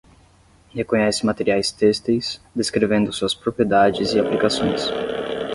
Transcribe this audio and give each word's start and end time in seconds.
Reconhece 0.73 1.27
materiais 1.27 1.69
têxteis, 1.71 2.41
descrevendo 2.55 3.13
suas 3.13 3.35
propriedades 3.35 4.13
e 4.15 4.19
aplicações. 4.19 4.87